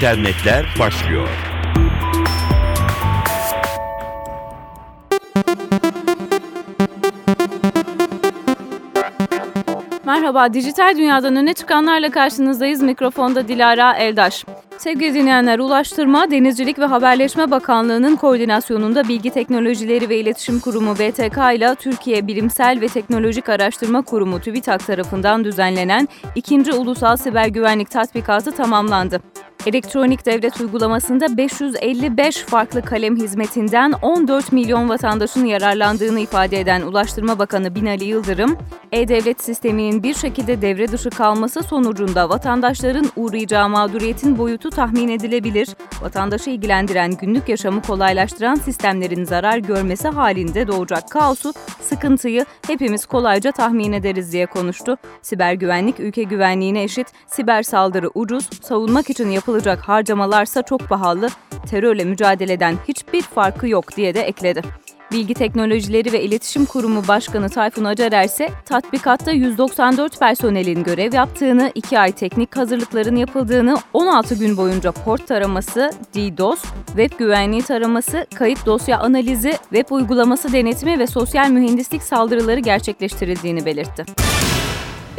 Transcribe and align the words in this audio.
İnternetler 0.00 0.66
başlıyor. 0.78 1.28
Merhaba, 10.04 10.54
dijital 10.54 10.96
dünyadan 10.96 11.36
öne 11.36 11.54
çıkanlarla 11.54 12.10
karşınızdayız. 12.10 12.82
Mikrofonda 12.82 13.48
Dilara 13.48 13.94
Eldaş. 13.94 14.44
Sevgili 14.78 15.14
dinleyenler, 15.14 15.58
Ulaştırma, 15.58 16.30
Denizcilik 16.30 16.78
ve 16.78 16.84
Haberleşme 16.84 17.50
Bakanlığı'nın 17.50 18.16
koordinasyonunda 18.16 19.08
Bilgi 19.08 19.30
Teknolojileri 19.30 20.08
ve 20.08 20.16
İletişim 20.16 20.60
Kurumu 20.60 20.94
BTK 20.94 21.56
ile 21.56 21.74
Türkiye 21.74 22.26
Bilimsel 22.26 22.80
ve 22.80 22.88
Teknolojik 22.88 23.48
Araştırma 23.48 24.02
Kurumu 24.02 24.40
TÜBİTAK 24.40 24.86
tarafından 24.86 25.44
düzenlenen 25.44 26.08
2. 26.34 26.72
Ulusal 26.72 27.16
Siber 27.16 27.46
Güvenlik 27.46 27.90
Tatbikatı 27.90 28.52
tamamlandı. 28.52 29.20
Elektronik 29.66 30.26
devlet 30.26 30.60
uygulamasında 30.60 31.36
555 31.36 32.36
farklı 32.36 32.82
kalem 32.82 33.16
hizmetinden 33.16 33.92
14 34.02 34.52
milyon 34.52 34.88
vatandaşın 34.88 35.44
yararlandığını 35.44 36.20
ifade 36.20 36.60
eden 36.60 36.82
Ulaştırma 36.82 37.38
Bakanı 37.38 37.74
Binali 37.74 38.04
Yıldırım, 38.04 38.58
e-devlet 38.92 39.44
sisteminin 39.44 40.02
bir 40.02 40.14
şekilde 40.14 40.62
devre 40.62 40.88
dışı 40.88 41.10
kalması 41.10 41.62
sonucunda 41.62 42.28
vatandaşların 42.28 43.06
uğrayacağı 43.16 43.68
mağduriyetin 43.68 44.38
boyutu 44.38 44.70
tahmin 44.70 45.08
edilebilir, 45.08 45.68
vatandaşı 46.02 46.50
ilgilendiren 46.50 47.10
günlük 47.10 47.48
yaşamı 47.48 47.82
kolaylaştıran 47.82 48.54
sistemlerin 48.54 49.24
zarar 49.24 49.58
görmesi 49.58 50.08
halinde 50.08 50.66
doğacak 50.66 51.10
kaosu, 51.10 51.52
sıkıntıyı 51.80 52.44
hepimiz 52.66 53.06
kolayca 53.06 53.52
tahmin 53.52 53.92
ederiz 53.92 54.32
diye 54.32 54.46
konuştu. 54.46 54.96
Siber 55.22 55.52
güvenlik 55.52 56.00
ülke 56.00 56.22
güvenliğine 56.22 56.82
eşit, 56.82 57.06
siber 57.26 57.62
saldırı 57.62 58.10
ucuz, 58.14 58.50
savunmak 58.62 59.10
için 59.10 59.30
yapılan 59.30 59.49
yapılacak 59.50 59.88
harcamalarsa 59.88 60.62
çok 60.62 60.88
pahalı, 60.88 61.28
terörle 61.70 62.04
mücadeleden 62.04 62.76
hiçbir 62.88 63.22
farkı 63.22 63.68
yok 63.68 63.96
diye 63.96 64.14
de 64.14 64.20
ekledi. 64.20 64.62
Bilgi 65.12 65.34
Teknolojileri 65.34 66.12
ve 66.12 66.22
İletişim 66.22 66.66
Kurumu 66.66 67.08
Başkanı 67.08 67.48
Tayfun 67.48 67.84
Acarer 67.84 68.24
ise 68.24 68.48
tatbikatta 68.64 69.30
194 69.30 70.18
personelin 70.18 70.84
görev 70.84 71.14
yaptığını, 71.14 71.72
2 71.74 71.98
ay 71.98 72.12
teknik 72.12 72.56
hazırlıkların 72.56 73.16
yapıldığını, 73.16 73.76
16 73.92 74.34
gün 74.34 74.56
boyunca 74.56 74.92
port 74.92 75.26
taraması, 75.26 75.90
DDoS, 76.14 76.62
web 76.86 77.18
güvenliği 77.18 77.62
taraması, 77.62 78.26
kayıt 78.34 78.66
dosya 78.66 78.98
analizi, 78.98 79.52
web 79.52 79.90
uygulaması 79.90 80.52
denetimi 80.52 80.98
ve 80.98 81.06
sosyal 81.06 81.50
mühendislik 81.50 82.02
saldırıları 82.02 82.60
gerçekleştirildiğini 82.60 83.66
belirtti. 83.66 84.04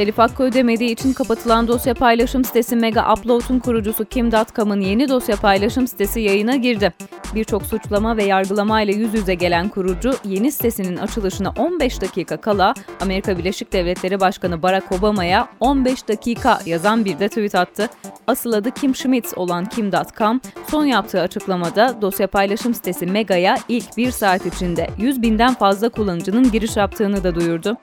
Telif 0.02 0.18
hakkı 0.18 0.42
ödemediği 0.42 0.90
için 0.90 1.12
kapatılan 1.12 1.68
dosya 1.68 1.94
paylaşım 1.94 2.44
sitesi 2.44 2.76
Mega 2.76 3.12
Upload'un 3.12 3.58
kurucusu 3.58 4.04
Kim.com'ın 4.04 4.80
yeni 4.80 5.08
dosya 5.08 5.36
paylaşım 5.36 5.88
sitesi 5.88 6.20
yayına 6.20 6.56
girdi. 6.56 6.92
Birçok 7.34 7.62
suçlama 7.66 8.16
ve 8.16 8.24
yargılama 8.24 8.82
ile 8.82 8.92
yüz 8.92 9.14
yüze 9.14 9.34
gelen 9.34 9.68
kurucu 9.68 10.14
yeni 10.24 10.52
sitesinin 10.52 10.96
açılışına 10.96 11.50
15 11.58 12.00
dakika 12.00 12.36
kala 12.36 12.74
Amerika 13.00 13.38
Birleşik 13.38 13.72
Devletleri 13.72 14.20
Başkanı 14.20 14.62
Barack 14.62 14.92
Obama'ya 14.92 15.48
15 15.60 16.08
dakika 16.08 16.60
yazan 16.66 17.04
bir 17.04 17.18
de 17.18 17.28
tweet 17.28 17.54
attı. 17.54 17.88
Asıl 18.26 18.52
adı 18.52 18.70
Kim 18.70 18.94
Schmidt 18.94 19.32
olan 19.36 19.64
Kim.com 19.64 20.40
son 20.70 20.84
yaptığı 20.84 21.20
açıklamada 21.20 22.02
dosya 22.02 22.26
paylaşım 22.26 22.74
sitesi 22.74 23.06
Mega'ya 23.06 23.58
ilk 23.68 23.96
bir 23.96 24.10
saat 24.10 24.46
içinde 24.46 24.90
100 24.98 25.22
binden 25.22 25.54
fazla 25.54 25.88
kullanıcının 25.88 26.52
giriş 26.52 26.76
yaptığını 26.76 27.24
da 27.24 27.34
duyurdu. 27.34 27.76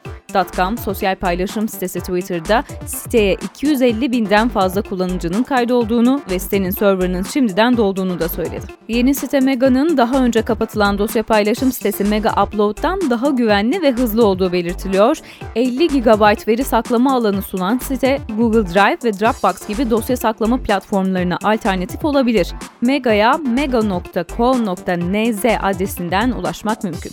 .com 0.55 0.77
sosyal 0.77 1.15
paylaşım 1.15 1.69
sitesi 1.69 2.01
Twitter'da 2.09 2.63
siteye 2.85 3.33
250 3.33 4.11
binden 4.11 4.49
fazla 4.49 4.81
kullanıcının 4.81 5.43
kaydolduğunu 5.43 6.21
ve 6.31 6.39
sitenin 6.39 6.69
serverının 6.69 7.23
şimdiden 7.23 7.77
dolduğunu 7.77 8.19
da 8.19 8.29
söyledi. 8.29 8.65
Yeni 8.87 9.15
site 9.15 9.39
Mega'nın 9.39 9.97
daha 9.97 10.23
önce 10.23 10.41
kapatılan 10.41 10.97
dosya 10.97 11.23
paylaşım 11.23 11.71
sitesi 11.71 12.03
Mega 12.03 12.43
Upload'dan 12.43 13.09
daha 13.09 13.29
güvenli 13.29 13.81
ve 13.81 13.91
hızlı 13.91 14.25
olduğu 14.25 14.51
belirtiliyor. 14.51 15.17
50 15.55 15.87
GB 15.87 16.47
veri 16.47 16.63
saklama 16.63 17.15
alanı 17.15 17.41
sunan 17.41 17.77
site 17.77 18.21
Google 18.37 18.73
Drive 18.73 18.97
ve 19.03 19.19
Dropbox 19.19 19.67
gibi 19.67 19.89
dosya 19.89 20.17
saklama 20.17 20.57
platformlarına 20.57 21.37
alternatif 21.43 22.05
olabilir. 22.05 22.53
Mega'ya 22.81 23.37
mega.co.nz 23.37 25.45
adresinden 25.61 26.31
ulaşmak 26.31 26.83
mümkün. 26.83 27.11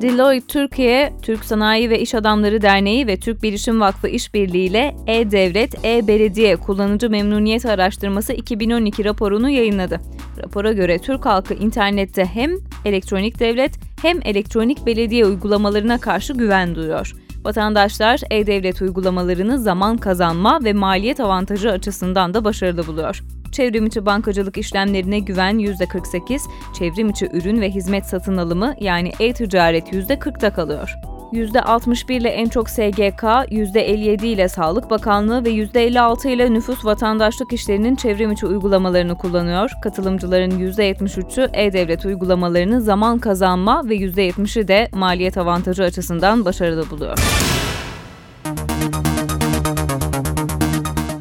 Deloitte 0.00 0.46
Türkiye, 0.46 1.12
Türk 1.22 1.44
Sanayi 1.44 1.90
ve 1.90 2.00
İş 2.00 2.14
Adamları 2.14 2.62
Derneği 2.62 3.06
ve 3.06 3.16
Türk 3.16 3.42
Bilişim 3.42 3.80
Vakfı 3.80 4.08
işbirliğiyle 4.08 4.96
E-Devlet, 5.06 5.84
E-Belediye 5.84 6.56
Kullanıcı 6.56 7.10
Memnuniyet 7.10 7.66
Araştırması 7.66 8.32
2012 8.32 9.04
raporunu 9.04 9.50
yayınladı. 9.50 10.00
Rapora 10.42 10.72
göre 10.72 10.98
Türk 10.98 11.26
halkı 11.26 11.54
internette 11.54 12.24
hem 12.24 12.50
elektronik 12.84 13.40
devlet 13.40 13.72
hem 14.02 14.20
elektronik 14.24 14.86
belediye 14.86 15.26
uygulamalarına 15.26 15.98
karşı 16.00 16.32
güven 16.32 16.74
duyuyor. 16.74 17.14
Vatandaşlar 17.44 18.20
e-devlet 18.30 18.82
uygulamalarını 18.82 19.58
zaman 19.58 19.96
kazanma 19.96 20.64
ve 20.64 20.72
maliyet 20.72 21.20
avantajı 21.20 21.70
açısından 21.70 22.34
da 22.34 22.44
başarılı 22.44 22.86
buluyor. 22.86 23.22
Çevrim 23.52 23.86
içi 23.86 24.06
bankacılık 24.06 24.58
işlemlerine 24.58 25.18
güven 25.18 25.58
%48, 25.58 26.40
çevrim 26.78 27.10
içi 27.10 27.28
ürün 27.32 27.60
ve 27.60 27.70
hizmet 27.70 28.06
satın 28.06 28.36
alımı 28.36 28.74
yani 28.80 29.12
e-ticaret 29.20 29.92
%40'da 29.92 30.52
kalıyor. 30.52 30.94
%61 31.32 32.12
ile 32.12 32.28
en 32.28 32.48
çok 32.48 32.70
SGK, 32.70 33.22
%57 33.22 34.26
ile 34.26 34.48
Sağlık 34.48 34.90
Bakanlığı 34.90 35.44
ve 35.44 35.50
%56 35.50 36.28
ile 36.28 36.52
nüfus 36.52 36.84
vatandaşlık 36.84 37.52
işlerinin 37.52 37.96
çevrim 37.96 38.32
içi 38.32 38.46
uygulamalarını 38.46 39.18
kullanıyor. 39.18 39.70
Katılımcıların 39.82 40.50
%73'ü 40.50 41.50
e-devlet 41.52 42.04
uygulamalarını 42.04 42.80
zaman 42.80 43.18
kazanma 43.18 43.88
ve 43.88 43.96
%70'i 43.96 44.68
de 44.68 44.88
maliyet 44.92 45.38
avantajı 45.38 45.82
açısından 45.84 46.44
başarılı 46.44 46.90
buluyor. 46.90 47.18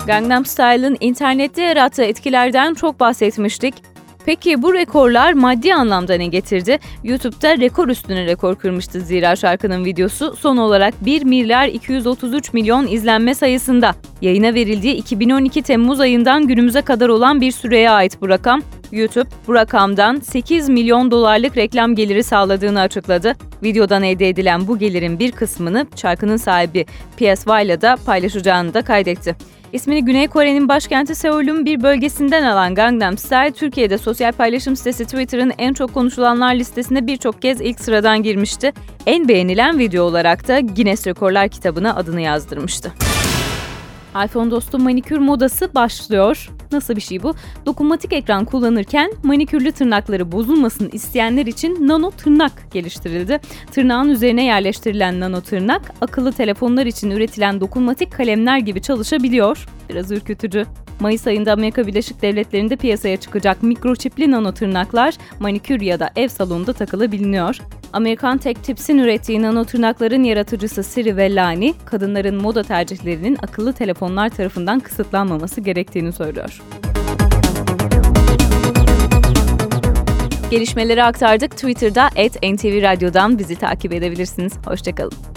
Gangnam 0.07 0.45
Style'ın 0.45 0.97
internette 1.00 1.62
yarattığı 1.62 2.03
etkilerden 2.03 2.73
çok 2.73 3.00
bahsetmiştik. 3.00 3.73
Peki 4.25 4.62
bu 4.62 4.73
rekorlar 4.73 5.34
maddi 5.34 5.73
anlamda 5.73 6.13
ne 6.13 6.28
getirdi? 6.28 6.79
YouTube'da 7.03 7.57
rekor 7.57 7.88
üstüne 7.88 8.25
rekor 8.25 8.56
kırmıştı 8.56 9.01
zira 9.01 9.35
şarkının 9.35 9.85
videosu 9.85 10.35
son 10.35 10.57
olarak 10.57 11.06
1 11.06 11.23
milyar 11.23 11.68
233 11.68 12.53
milyon 12.53 12.88
izlenme 12.88 13.35
sayısında. 13.35 13.95
Yayına 14.22 14.53
verildiği 14.53 14.95
2012 14.95 15.62
Temmuz 15.62 16.00
ayından 16.00 16.47
günümüze 16.47 16.81
kadar 16.81 17.09
olan 17.09 17.41
bir 17.41 17.51
süreye 17.51 17.89
ait 17.89 18.22
bu 18.22 18.29
rakam. 18.29 18.62
YouTube 18.97 19.30
bu 19.47 19.53
rakamdan 19.53 20.19
8 20.19 20.69
milyon 20.69 21.12
dolarlık 21.12 21.58
reklam 21.58 21.96
geliri 21.96 22.24
sağladığını 22.24 22.80
açıkladı. 22.80 23.35
Videodan 23.63 24.03
elde 24.03 24.30
edilen 24.30 24.68
bu 24.68 24.80
gelirin 24.80 25.19
bir 25.19 25.31
kısmını 25.31 25.88
şarkının 25.96 26.38
sahibi 26.38 26.85
PSY 27.18 27.66
ile 27.66 27.81
de 27.81 27.96
paylaşacağını 28.06 28.74
da 28.74 28.81
kaydetti. 28.81 29.36
İsmini 29.74 30.06
Güney 30.06 30.28
Kore'nin 30.28 30.69
başkenti 30.69 31.16
Seul'ün 31.16 31.66
bir 31.66 31.84
bölgesinden 31.84 32.44
alan 32.44 32.75
Gangnam 32.75 33.18
Style, 33.18 33.52
Türkiye'de 33.52 33.97
sosyal 33.97 34.31
paylaşım 34.31 34.75
sitesi 34.75 35.06
Twitter'ın 35.06 35.53
en 35.57 35.74
çok 35.74 35.94
konuşulanlar 35.94 36.56
listesine 36.56 37.07
birçok 37.07 37.41
kez 37.41 37.62
ilk 37.62 37.80
sıradan 37.80 38.24
girmişti. 38.24 38.74
En 39.06 39.28
beğenilen 39.28 39.80
video 39.80 40.03
olarak 40.03 40.47
da 40.47 40.59
Guinness 40.59 41.07
Rekorlar 41.07 41.50
kitabına 41.50 41.96
adını 41.96 42.22
yazdırmıştı 42.22 42.94
iPhone 44.26 44.52
dostu 44.52 44.80
manikür 44.80 45.18
modası 45.18 45.76
başlıyor. 45.76 46.50
Nasıl 46.72 46.96
bir 46.96 47.02
şey 47.02 47.24
bu? 47.24 47.34
Dokunmatik 47.66 48.14
ekran 48.14 48.46
kullanırken 48.46 49.12
manikürlü 49.24 49.72
tırnakları 49.72 50.32
bozulmasın 50.32 50.90
isteyenler 50.94 51.46
için 51.46 51.88
nano 51.88 52.12
tırnak 52.12 52.72
geliştirildi. 52.72 53.40
Tırnağın 53.72 54.10
üzerine 54.10 54.46
yerleştirilen 54.46 55.19
nano 55.19 55.42
tırnak 55.42 55.94
akıllı 56.02 56.31
telefonlar 56.31 56.86
için 56.86 57.12
üretilen 57.12 57.62
dokunmatik 57.62 58.12
kalemler 58.12 58.58
gibi 58.58 58.81
çalışabiliyor. 58.81 59.68
Biraz 59.90 60.12
ürkütücü. 60.12 60.66
Mayıs 61.00 61.28
ayında 61.28 61.54
Amerika 61.54 61.88
Birleşik 61.88 62.22
Devletleri'nde 62.22 62.75
piyasaya 62.75 63.18
çıkacak 63.18 63.63
mikroçipli 63.63 64.31
nano 64.31 64.52
tırnaklar 64.52 65.16
manikür 65.40 65.81
ya 65.81 66.00
da 66.00 66.10
ev 66.16 66.28
salonunda 66.28 66.74
takılabiliyor. 66.74 67.58
Amerikan 67.94 68.38
Tech 68.38 68.63
Tips'in 68.63 68.98
ürettiği 68.98 69.42
nano 69.42 69.66
tırnakların 69.66 70.24
yaratıcısı 70.24 70.84
Siri 70.84 71.18
ve 71.18 71.36
Lani, 71.36 71.74
kadınların 71.86 72.42
moda 72.42 72.63
tercihlerinin 72.63 73.38
akıllı 73.44 73.74
telefonlar 73.74 74.30
tarafından 74.30 74.80
kısıtlanmaması 74.80 75.62
gerektiğini 75.62 76.12
söylüyor. 76.12 76.62
Gelişmeleri 80.51 81.04
aktardık. 81.04 81.51
Twitter'da 81.51 82.10
@ntv 82.44 82.81
Radyo'dan 82.81 83.39
bizi 83.39 83.56
takip 83.56 83.94
edebilirsiniz. 83.94 84.54
Hoşçakalın. 84.66 85.37